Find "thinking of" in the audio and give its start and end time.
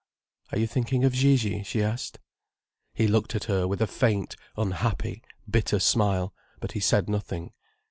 0.65-1.13